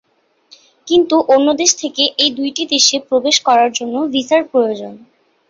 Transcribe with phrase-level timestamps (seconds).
[0.87, 4.93] কিন্তু অন্য দেশ থেকে এই দুইটি দেশে প্রবেশ করার জন্য ভিসার প্রয়োজন।